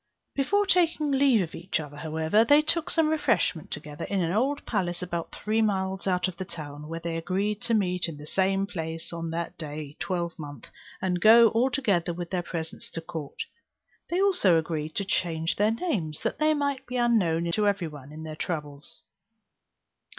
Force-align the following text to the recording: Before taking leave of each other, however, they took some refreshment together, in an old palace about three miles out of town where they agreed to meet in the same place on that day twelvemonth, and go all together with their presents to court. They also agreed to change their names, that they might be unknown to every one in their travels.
Before 0.33 0.65
taking 0.65 1.11
leave 1.11 1.43
of 1.43 1.53
each 1.53 1.79
other, 1.79 1.97
however, 1.97 2.43
they 2.43 2.63
took 2.63 2.89
some 2.89 3.07
refreshment 3.09 3.69
together, 3.69 4.05
in 4.05 4.19
an 4.19 4.31
old 4.31 4.65
palace 4.65 5.03
about 5.03 5.35
three 5.35 5.61
miles 5.61 6.07
out 6.07 6.27
of 6.27 6.37
town 6.47 6.87
where 6.87 6.99
they 6.99 7.17
agreed 7.17 7.61
to 7.61 7.75
meet 7.75 8.09
in 8.09 8.17
the 8.17 8.25
same 8.25 8.65
place 8.65 9.13
on 9.13 9.29
that 9.29 9.59
day 9.59 9.95
twelvemonth, 9.99 10.65
and 11.03 11.21
go 11.21 11.49
all 11.49 11.69
together 11.69 12.13
with 12.15 12.31
their 12.31 12.41
presents 12.41 12.89
to 12.89 13.01
court. 13.01 13.43
They 14.09 14.19
also 14.19 14.57
agreed 14.57 14.95
to 14.95 15.05
change 15.05 15.55
their 15.57 15.69
names, 15.69 16.21
that 16.21 16.39
they 16.39 16.55
might 16.55 16.87
be 16.87 16.97
unknown 16.97 17.51
to 17.51 17.67
every 17.67 17.87
one 17.87 18.11
in 18.11 18.23
their 18.23 18.35
travels. 18.35 19.03